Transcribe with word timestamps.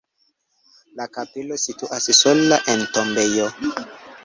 La 1.01 1.05
kapelo 1.17 1.59
situas 1.65 2.09
sola 2.23 2.59
en 2.75 2.83
tombejo. 2.99 3.49